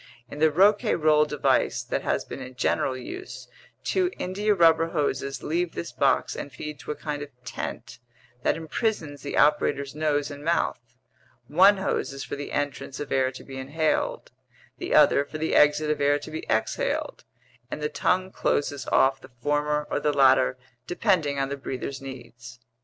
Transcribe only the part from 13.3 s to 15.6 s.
to be inhaled, the other for the